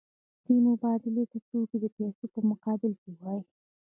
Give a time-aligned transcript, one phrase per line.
[0.45, 3.43] دې مبادلې ته توکي د پیسو په مقابل کې وايي